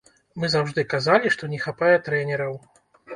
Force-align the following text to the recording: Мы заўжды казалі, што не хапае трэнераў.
Мы 0.43 0.47
заўжды 0.53 0.83
казалі, 0.93 1.31
што 1.35 1.49
не 1.51 1.59
хапае 1.65 1.91
трэнераў. 2.09 2.57